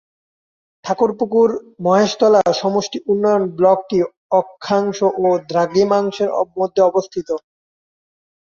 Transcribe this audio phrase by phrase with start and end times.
[0.85, 1.49] ঠাকুরপুকুর
[1.79, 3.97] মহেশতলা সমষ্টি উন্নয়ন ব্লকটি
[4.39, 7.29] অক্ষাংশ ও দ্রাঘিমাংশের মধ্যে অবস্থিত।